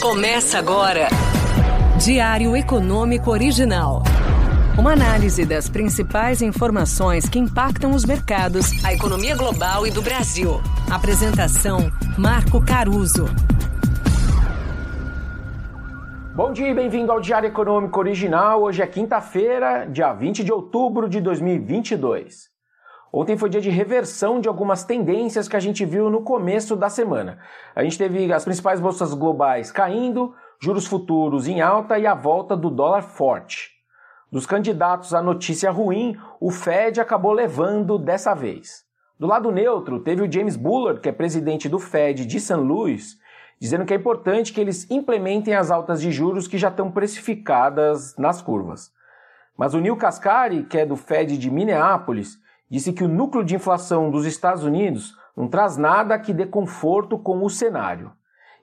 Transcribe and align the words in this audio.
Começa 0.00 0.60
agora. 0.60 1.08
Diário 1.98 2.56
Econômico 2.56 3.32
Original. 3.32 4.04
Uma 4.78 4.92
análise 4.92 5.44
das 5.44 5.68
principais 5.68 6.40
informações 6.40 7.28
que 7.28 7.36
impactam 7.36 7.90
os 7.90 8.04
mercados, 8.04 8.84
a 8.84 8.94
economia 8.94 9.36
global 9.36 9.84
e 9.88 9.90
do 9.90 10.00
Brasil. 10.00 10.60
Apresentação: 10.88 11.90
Marco 12.16 12.64
Caruso. 12.64 13.26
Bom 16.32 16.52
dia 16.52 16.68
e 16.68 16.74
bem-vindo 16.74 17.10
ao 17.10 17.20
Diário 17.20 17.48
Econômico 17.48 17.98
Original. 17.98 18.62
Hoje 18.62 18.80
é 18.80 18.86
quinta-feira, 18.86 19.84
dia 19.84 20.12
20 20.12 20.44
de 20.44 20.52
outubro 20.52 21.08
de 21.08 21.20
2022. 21.20 22.56
Ontem 23.12 23.36
foi 23.36 23.48
dia 23.48 23.60
de 23.60 23.70
reversão 23.70 24.40
de 24.40 24.48
algumas 24.48 24.84
tendências 24.84 25.48
que 25.48 25.56
a 25.56 25.60
gente 25.60 25.84
viu 25.84 26.10
no 26.10 26.22
começo 26.22 26.76
da 26.76 26.90
semana. 26.90 27.38
A 27.74 27.82
gente 27.82 27.96
teve 27.96 28.30
as 28.32 28.44
principais 28.44 28.80
bolsas 28.80 29.14
globais 29.14 29.72
caindo, 29.72 30.34
juros 30.60 30.86
futuros 30.86 31.48
em 31.48 31.60
alta 31.60 31.98
e 31.98 32.06
a 32.06 32.14
volta 32.14 32.56
do 32.56 32.68
dólar 32.68 33.02
forte. 33.02 33.70
Dos 34.30 34.44
candidatos 34.44 35.14
à 35.14 35.22
notícia 35.22 35.70
ruim, 35.70 36.18
o 36.38 36.50
Fed 36.50 37.00
acabou 37.00 37.32
levando 37.32 37.98
dessa 37.98 38.34
vez. 38.34 38.84
Do 39.18 39.26
lado 39.26 39.50
neutro, 39.50 40.00
teve 40.00 40.22
o 40.22 40.30
James 40.30 40.54
Bullard, 40.54 41.00
que 41.00 41.08
é 41.08 41.12
presidente 41.12 41.66
do 41.66 41.78
Fed 41.78 42.26
de 42.26 42.38
St. 42.38 42.54
Louis, 42.54 43.16
dizendo 43.58 43.86
que 43.86 43.94
é 43.94 43.96
importante 43.96 44.52
que 44.52 44.60
eles 44.60 44.88
implementem 44.90 45.54
as 45.54 45.70
altas 45.70 46.02
de 46.02 46.12
juros 46.12 46.46
que 46.46 46.58
já 46.58 46.68
estão 46.68 46.90
precificadas 46.90 48.14
nas 48.18 48.42
curvas. 48.42 48.92
Mas 49.56 49.72
o 49.72 49.80
Neil 49.80 49.96
Cascari, 49.96 50.62
que 50.64 50.78
é 50.78 50.86
do 50.86 50.94
Fed 50.94 51.38
de 51.38 51.50
Minneapolis, 51.50 52.38
disse 52.70 52.92
que 52.92 53.04
o 53.04 53.08
núcleo 53.08 53.44
de 53.44 53.54
inflação 53.54 54.10
dos 54.10 54.26
Estados 54.26 54.64
Unidos 54.64 55.16
não 55.36 55.48
traz 55.48 55.76
nada 55.76 56.18
que 56.18 56.32
dê 56.32 56.46
conforto 56.46 57.18
com 57.18 57.44
o 57.44 57.50
cenário. 57.50 58.12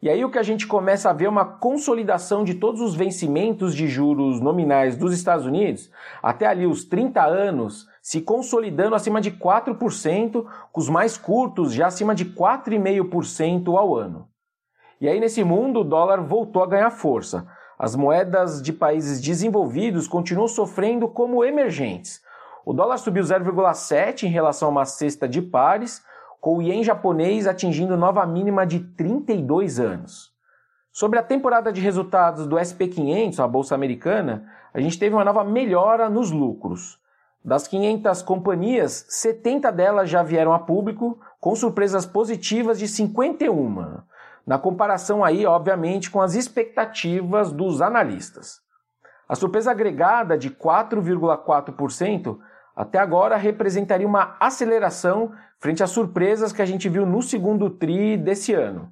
E 0.02 0.10
aí 0.10 0.24
o 0.24 0.30
que 0.30 0.38
a 0.38 0.44
gente 0.44 0.68
começa 0.68 1.10
a 1.10 1.14
ver 1.14 1.26
é 1.26 1.30
uma 1.30 1.46
consolidação 1.46 2.44
de 2.44 2.54
todos 2.54 2.82
os 2.82 2.94
vencimentos 2.94 3.74
de 3.74 3.88
juros 3.88 4.40
nominais 4.40 4.96
dos 4.96 5.14
Estados 5.14 5.46
Unidos, 5.46 5.90
até 6.22 6.46
ali 6.46 6.68
os 6.68 6.84
30 6.84 7.24
anos, 7.26 7.88
se 8.02 8.22
consolidando 8.22 8.94
acima 8.94 9.20
de 9.20 9.32
4%, 9.32 10.46
com 10.72 10.80
os 10.80 10.90
mais 10.90 11.18
curtos 11.18 11.74
já 11.74 11.88
acima 11.88 12.14
de 12.14 12.26
4,5% 12.26 13.76
ao 13.76 13.96
ano. 13.96 14.28
E 15.02 15.08
aí 15.08 15.20
nesse 15.20 15.44
mundo 15.44 15.80
o 15.80 15.84
dólar 15.84 16.22
voltou 16.22 16.62
a 16.62 16.68
ganhar 16.68 16.92
força. 16.92 17.48
As 17.80 17.96
moedas 17.96 18.62
de 18.62 18.72
países 18.72 19.20
desenvolvidos 19.20 20.08
continuam 20.08 20.48
sofrendo 20.48 21.08
como 21.08 21.44
emergentes, 21.44 22.22
o 22.66 22.74
dólar 22.74 22.98
subiu 22.98 23.24
0,7 23.24 24.24
em 24.24 24.30
relação 24.30 24.70
a 24.70 24.72
uma 24.72 24.86
cesta 24.86 25.30
de 25.30 25.40
pares, 25.40 26.04
com 26.42 26.58
o 26.58 26.62
ien 26.64 26.84
japonês 26.84 27.46
atingindo 27.46 27.96
nova 27.96 28.26
mínima 28.26 28.66
de 28.66 28.80
32 28.80 29.80
anos. 29.80 30.34
Sobre 30.92 31.20
a 31.20 31.24
temporada 31.24 31.72
de 31.72 31.80
resultados 31.80 32.48
do 32.48 32.56
SP500, 32.56 33.40
a 33.40 33.48
bolsa 33.48 33.76
americana, 33.76 34.52
a 34.74 34.82
gente 34.82 34.98
teve 34.98 35.14
uma 35.14 35.24
nova 35.24 35.44
melhora 35.44 36.10
nos 36.10 36.32
lucros. 36.32 37.00
Das 37.44 37.68
500 37.68 38.24
companhias, 38.24 39.06
70 39.10 39.72
delas 39.72 40.10
já 40.10 40.24
vieram 40.24 40.52
a 40.52 40.58
público, 40.58 41.20
com 41.40 41.56
surpresas 41.56 42.06
positivas 42.08 42.80
de 42.80 42.88
51, 42.88 44.00
na 44.48 44.58
comparação 44.58 45.24
aí, 45.24 45.46
obviamente, 45.46 46.10
com 46.10 46.20
as 46.20 46.34
expectativas 46.34 47.52
dos 47.52 47.80
analistas. 47.82 48.60
A 49.30 49.36
surpresa 49.36 49.70
agregada 49.70 50.36
de 50.36 50.50
4,4% 50.50 52.40
até 52.76 53.00
agora 53.00 53.38
representaria 53.38 54.08
uma 54.08 54.36
aceleração 54.40 55.32
frente 55.60 55.82
às 55.82 55.92
surpresas 55.92 56.52
que 56.52 56.62
a 56.62 56.66
gente 56.66 56.90
viu 56.90 57.06
no 57.06 57.22
segundo 57.22 57.70
TRI 57.70 58.18
desse 58.18 58.54
ano. 58.54 58.92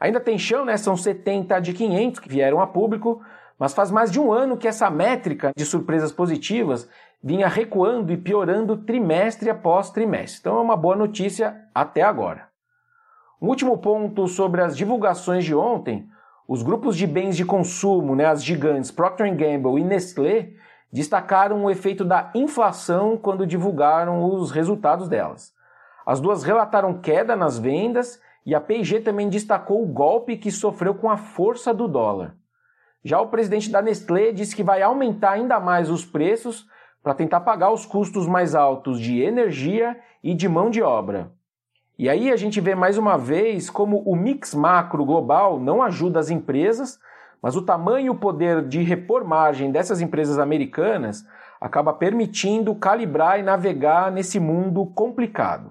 Ainda 0.00 0.20
tem 0.20 0.38
chão, 0.38 0.64
né? 0.64 0.76
São 0.76 0.96
70 0.96 1.58
de 1.60 1.72
500 1.72 2.20
que 2.20 2.28
vieram 2.28 2.60
a 2.60 2.66
público, 2.66 3.20
mas 3.58 3.74
faz 3.74 3.90
mais 3.90 4.10
de 4.10 4.20
um 4.20 4.32
ano 4.32 4.56
que 4.56 4.68
essa 4.68 4.90
métrica 4.90 5.52
de 5.56 5.64
surpresas 5.64 6.12
positivas 6.12 6.88
vinha 7.22 7.48
recuando 7.48 8.12
e 8.12 8.16
piorando 8.16 8.76
trimestre 8.76 9.48
após 9.48 9.90
trimestre. 9.90 10.40
Então 10.40 10.58
é 10.58 10.60
uma 10.60 10.76
boa 10.76 10.94
notícia 10.94 11.56
até 11.74 12.02
agora. 12.02 12.48
Um 13.40 13.48
último 13.48 13.78
ponto 13.78 14.28
sobre 14.28 14.60
as 14.60 14.76
divulgações 14.76 15.44
de 15.44 15.54
ontem, 15.54 16.06
os 16.46 16.62
grupos 16.62 16.96
de 16.96 17.06
bens 17.06 17.36
de 17.36 17.44
consumo, 17.44 18.14
né, 18.14 18.26
as 18.26 18.44
gigantes 18.44 18.90
Procter 18.90 19.34
Gamble 19.34 19.80
e 19.80 19.84
Nestlé, 19.84 20.50
destacaram 20.94 21.64
o 21.64 21.70
efeito 21.72 22.04
da 22.04 22.30
inflação 22.36 23.16
quando 23.16 23.44
divulgaram 23.44 24.22
os 24.22 24.52
resultados 24.52 25.08
delas. 25.08 25.52
As 26.06 26.20
duas 26.20 26.44
relataram 26.44 26.94
queda 27.00 27.34
nas 27.34 27.58
vendas 27.58 28.22
e 28.46 28.54
a 28.54 28.60
P&G 28.60 29.00
também 29.00 29.28
destacou 29.28 29.82
o 29.82 29.88
golpe 29.88 30.36
que 30.36 30.52
sofreu 30.52 30.94
com 30.94 31.10
a 31.10 31.16
força 31.16 31.74
do 31.74 31.88
dólar. 31.88 32.36
Já 33.02 33.20
o 33.20 33.26
presidente 33.26 33.72
da 33.72 33.82
Nestlé 33.82 34.30
disse 34.30 34.54
que 34.54 34.62
vai 34.62 34.82
aumentar 34.82 35.32
ainda 35.32 35.58
mais 35.58 35.90
os 35.90 36.04
preços 36.04 36.64
para 37.02 37.12
tentar 37.12 37.40
pagar 37.40 37.72
os 37.72 37.84
custos 37.84 38.28
mais 38.28 38.54
altos 38.54 39.00
de 39.00 39.20
energia 39.20 39.98
e 40.22 40.32
de 40.32 40.48
mão 40.48 40.70
de 40.70 40.80
obra. 40.80 41.32
E 41.98 42.08
aí 42.08 42.30
a 42.30 42.36
gente 42.36 42.60
vê 42.60 42.76
mais 42.76 42.96
uma 42.96 43.18
vez 43.18 43.68
como 43.68 43.98
o 44.06 44.14
mix 44.14 44.54
macro 44.54 45.04
global 45.04 45.58
não 45.58 45.82
ajuda 45.82 46.20
as 46.20 46.30
empresas 46.30 47.00
mas 47.44 47.56
o 47.56 47.60
tamanho 47.60 48.06
e 48.06 48.08
o 48.08 48.14
poder 48.14 48.66
de 48.66 48.82
repor 48.82 49.22
margem 49.22 49.70
dessas 49.70 50.00
empresas 50.00 50.38
americanas 50.38 51.22
acaba 51.60 51.92
permitindo 51.92 52.74
calibrar 52.74 53.38
e 53.38 53.42
navegar 53.42 54.10
nesse 54.10 54.40
mundo 54.40 54.86
complicado. 54.94 55.70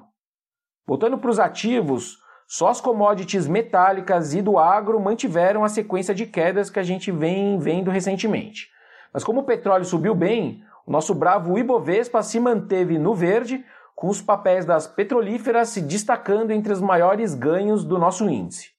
Voltando 0.86 1.18
para 1.18 1.32
os 1.32 1.40
ativos, 1.40 2.20
só 2.48 2.68
as 2.68 2.80
commodities 2.80 3.48
metálicas 3.48 4.36
e 4.36 4.42
do 4.44 4.60
agro 4.60 5.00
mantiveram 5.00 5.64
a 5.64 5.68
sequência 5.68 6.14
de 6.14 6.28
quedas 6.28 6.70
que 6.70 6.78
a 6.78 6.84
gente 6.84 7.12
vem 7.12 7.58
vendo 7.58 7.90
recentemente. 7.90 8.68
Mas 9.12 9.24
como 9.24 9.40
o 9.40 9.46
petróleo 9.46 9.84
subiu 9.84 10.14
bem, 10.14 10.62
o 10.86 10.92
nosso 10.92 11.16
bravo 11.16 11.58
Ibovespa 11.58 12.22
se 12.22 12.40
manteve 12.40 13.00
no 13.00 13.16
verde, 13.16 13.66
com 13.96 14.10
os 14.10 14.22
papéis 14.22 14.64
das 14.64 14.86
petrolíferas 14.86 15.70
se 15.70 15.82
destacando 15.82 16.52
entre 16.52 16.72
os 16.72 16.80
maiores 16.80 17.34
ganhos 17.34 17.84
do 17.84 17.98
nosso 17.98 18.30
índice. 18.30 18.73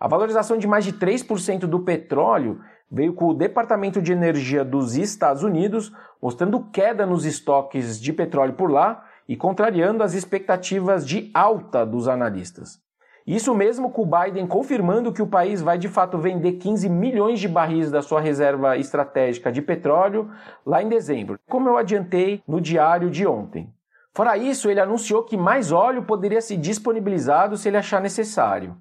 A 0.00 0.06
valorização 0.06 0.56
de 0.56 0.66
mais 0.66 0.84
de 0.84 0.92
3% 0.92 1.60
do 1.60 1.80
petróleo 1.80 2.60
veio 2.90 3.12
com 3.12 3.26
o 3.26 3.34
Departamento 3.34 4.00
de 4.00 4.12
Energia 4.12 4.64
dos 4.64 4.96
Estados 4.96 5.42
Unidos 5.42 5.92
mostrando 6.22 6.60
queda 6.70 7.04
nos 7.04 7.24
estoques 7.24 8.00
de 8.00 8.12
petróleo 8.12 8.54
por 8.54 8.70
lá 8.70 9.04
e 9.28 9.36
contrariando 9.36 10.02
as 10.02 10.14
expectativas 10.14 11.06
de 11.06 11.30
alta 11.34 11.84
dos 11.84 12.06
analistas. 12.06 12.80
Isso 13.26 13.54
mesmo 13.54 13.90
com 13.90 14.02
o 14.02 14.06
Biden 14.06 14.46
confirmando 14.46 15.12
que 15.12 15.20
o 15.20 15.26
país 15.26 15.60
vai 15.60 15.76
de 15.76 15.88
fato 15.88 16.16
vender 16.16 16.52
15 16.52 16.88
milhões 16.88 17.38
de 17.38 17.46
barris 17.46 17.90
da 17.90 18.00
sua 18.00 18.20
reserva 18.20 18.78
estratégica 18.78 19.52
de 19.52 19.60
petróleo 19.60 20.30
lá 20.64 20.82
em 20.82 20.88
dezembro, 20.88 21.38
como 21.46 21.68
eu 21.68 21.76
adiantei 21.76 22.42
no 22.48 22.60
diário 22.60 23.10
de 23.10 23.26
ontem. 23.26 23.70
Fora 24.14 24.38
isso, 24.38 24.70
ele 24.70 24.80
anunciou 24.80 25.24
que 25.24 25.36
mais 25.36 25.70
óleo 25.72 26.04
poderia 26.04 26.40
ser 26.40 26.56
disponibilizado 26.56 27.56
se 27.56 27.68
ele 27.68 27.76
achar 27.76 28.00
necessário. 28.00 28.74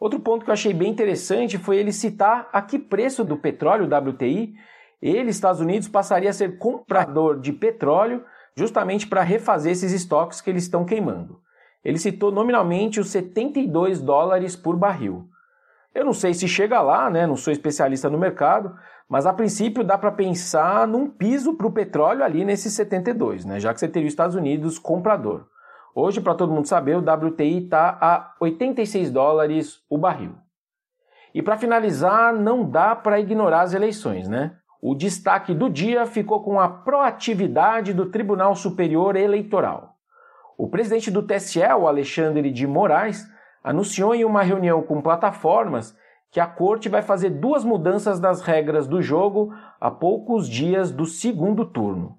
Outro 0.00 0.20
ponto 0.20 0.44
que 0.44 0.50
eu 0.50 0.54
achei 0.54 0.72
bem 0.72 0.90
interessante 0.90 1.58
foi 1.58 1.76
ele 1.76 1.92
citar 1.92 2.48
a 2.52 2.62
que 2.62 2.78
preço 2.78 3.24
do 3.24 3.36
petróleo 3.36 3.86
WTI 3.86 4.54
ele, 5.00 5.30
Estados 5.30 5.60
Unidos, 5.60 5.88
passaria 5.88 6.30
a 6.30 6.32
ser 6.32 6.58
comprador 6.58 7.40
de 7.40 7.52
petróleo 7.52 8.24
justamente 8.56 9.06
para 9.06 9.22
refazer 9.22 9.72
esses 9.72 9.92
estoques 9.92 10.40
que 10.40 10.50
eles 10.50 10.64
estão 10.64 10.84
queimando. 10.84 11.40
Ele 11.84 11.98
citou 11.98 12.32
nominalmente 12.32 12.98
os 12.98 13.08
72 13.10 14.00
dólares 14.00 14.56
por 14.56 14.76
barril. 14.76 15.28
Eu 15.94 16.04
não 16.04 16.12
sei 16.12 16.34
se 16.34 16.48
chega 16.48 16.80
lá, 16.80 17.08
né? 17.08 17.26
Não 17.26 17.36
sou 17.36 17.52
especialista 17.52 18.10
no 18.10 18.18
mercado, 18.18 18.76
mas 19.08 19.26
a 19.26 19.32
princípio 19.32 19.84
dá 19.84 19.96
para 19.96 20.10
pensar 20.10 20.86
num 20.86 21.08
piso 21.08 21.54
para 21.54 21.66
o 21.66 21.72
petróleo 21.72 22.24
ali 22.24 22.44
nesses 22.44 22.72
72, 22.74 23.44
né? 23.44 23.60
Já 23.60 23.72
que 23.72 23.80
você 23.80 23.88
teria 23.88 24.06
os 24.06 24.12
Estados 24.12 24.34
Unidos 24.34 24.78
comprador. 24.78 25.46
Hoje, 26.00 26.20
para 26.20 26.36
todo 26.36 26.52
mundo 26.52 26.68
saber, 26.68 26.96
o 26.96 27.00
WTI 27.00 27.64
está 27.64 27.98
a 28.00 28.32
86 28.38 29.10
dólares 29.10 29.82
o 29.90 29.98
barril. 29.98 30.36
E 31.34 31.42
para 31.42 31.56
finalizar, 31.56 32.32
não 32.32 32.62
dá 32.64 32.94
para 32.94 33.18
ignorar 33.18 33.62
as 33.62 33.74
eleições, 33.74 34.28
né? 34.28 34.54
O 34.80 34.94
destaque 34.94 35.52
do 35.52 35.68
dia 35.68 36.06
ficou 36.06 36.40
com 36.40 36.60
a 36.60 36.68
proatividade 36.68 37.92
do 37.92 38.06
Tribunal 38.06 38.54
Superior 38.54 39.16
Eleitoral. 39.16 39.96
O 40.56 40.68
presidente 40.68 41.10
do 41.10 41.20
TSE, 41.20 41.64
o 41.76 41.88
Alexandre 41.88 42.52
de 42.52 42.64
Moraes, 42.64 43.26
anunciou 43.64 44.14
em 44.14 44.24
uma 44.24 44.44
reunião 44.44 44.80
com 44.82 45.02
plataformas 45.02 45.98
que 46.30 46.38
a 46.38 46.46
corte 46.46 46.88
vai 46.88 47.02
fazer 47.02 47.30
duas 47.30 47.64
mudanças 47.64 48.20
das 48.20 48.40
regras 48.40 48.86
do 48.86 49.02
jogo 49.02 49.52
a 49.80 49.90
poucos 49.90 50.48
dias 50.48 50.92
do 50.92 51.06
segundo 51.06 51.64
turno 51.64 52.18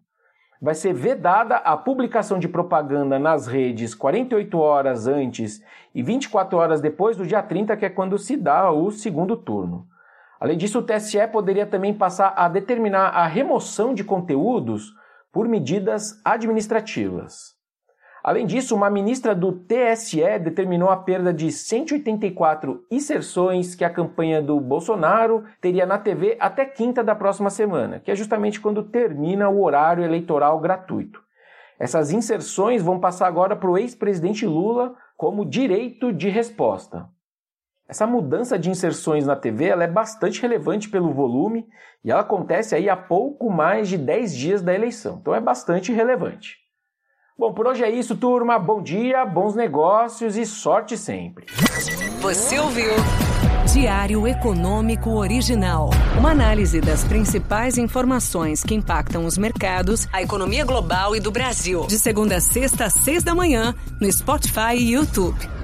vai 0.61 0.75
ser 0.75 0.93
vedada 0.93 1.55
a 1.57 1.77
publicação 1.77 2.37
de 2.37 2.47
propaganda 2.47 3.17
nas 3.17 3.47
redes 3.47 3.95
48 3.95 4.57
horas 4.57 5.07
antes 5.07 5.63
e 5.95 6.03
24 6.03 6.57
horas 6.57 6.81
depois 6.81 7.15
do 7.15 7.25
dia 7.25 7.41
30, 7.41 7.77
que 7.77 7.85
é 7.85 7.89
quando 7.89 8.17
se 8.17 8.35
dá 8.35 8.71
o 8.71 8.91
segundo 8.91 9.37
turno. 9.37 9.87
Além 10.39 10.57
disso, 10.57 10.79
o 10.79 10.83
TSE 10.83 11.27
poderia 11.27 11.65
também 11.65 11.93
passar 11.93 12.33
a 12.35 12.47
determinar 12.47 13.09
a 13.09 13.25
remoção 13.25 13.93
de 13.93 14.03
conteúdos 14.03 14.93
por 15.31 15.47
medidas 15.47 16.19
administrativas. 16.23 17.58
Além 18.23 18.45
disso, 18.45 18.75
uma 18.75 18.89
ministra 18.89 19.33
do 19.33 19.53
TSE 19.53 20.39
determinou 20.39 20.89
a 20.89 20.97
perda 20.97 21.33
de 21.33 21.51
184 21.51 22.85
inserções 22.91 23.75
que 23.75 23.85
a 23.85 23.89
campanha 23.89 24.41
do 24.41 24.59
Bolsonaro 24.59 25.45
teria 25.61 25.85
na 25.85 25.97
TV 25.97 26.35
até 26.39 26.65
quinta 26.65 27.03
da 27.03 27.15
próxima 27.15 27.49
semana, 27.49 27.99
que 27.99 28.11
é 28.11 28.15
justamente 28.15 28.59
quando 28.59 28.83
termina 28.83 29.47
o 29.47 29.63
horário 29.63 30.03
eleitoral 30.03 30.59
gratuito. 30.59 31.21
Essas 31.79 32.11
inserções 32.11 32.81
vão 32.81 32.99
passar 32.99 33.27
agora 33.27 33.55
para 33.55 33.69
o 33.69 33.77
ex-presidente 33.77 34.45
Lula 34.45 34.93
como 35.15 35.45
direito 35.45 36.11
de 36.11 36.27
resposta. 36.27 37.07
Essa 37.87 38.05
mudança 38.05 38.59
de 38.59 38.69
inserções 38.69 39.25
na 39.25 39.35
TV 39.35 39.69
é 39.69 39.87
bastante 39.87 40.41
relevante 40.41 40.89
pelo 40.89 41.13
volume 41.13 41.65
e 42.03 42.11
ela 42.11 42.21
acontece 42.21 42.75
aí 42.75 42.89
há 42.89 42.97
pouco 42.97 43.49
mais 43.49 43.87
de 43.87 43.97
10 43.97 44.35
dias 44.35 44.61
da 44.61 44.75
eleição, 44.75 45.17
então 45.19 45.33
é 45.33 45.41
bastante 45.41 45.91
relevante. 45.91 46.68
Bom, 47.39 47.53
por 47.53 47.67
hoje 47.67 47.85
é 47.85 47.89
isso, 47.89 48.17
turma. 48.17 48.59
Bom 48.59 48.81
dia, 48.81 49.25
bons 49.25 49.55
negócios 49.55 50.35
e 50.35 50.45
sorte 50.45 50.97
sempre. 50.97 51.45
Você 52.19 52.59
ouviu? 52.59 52.91
Diário 53.71 54.27
Econômico 54.27 55.11
Original. 55.11 55.89
Uma 56.17 56.31
análise 56.31 56.81
das 56.81 57.05
principais 57.05 57.77
informações 57.77 58.61
que 58.61 58.75
impactam 58.75 59.23
os 59.23 59.37
mercados, 59.37 60.05
a 60.11 60.21
economia 60.21 60.65
global 60.65 61.15
e 61.15 61.21
do 61.21 61.31
Brasil. 61.31 61.87
De 61.87 61.97
segunda 61.97 62.35
a 62.35 62.41
sexta, 62.41 62.85
às 62.85 62.93
seis 62.95 63.23
da 63.23 63.33
manhã, 63.33 63.73
no 64.01 64.11
Spotify 64.11 64.75
e 64.75 64.91
YouTube. 64.91 65.58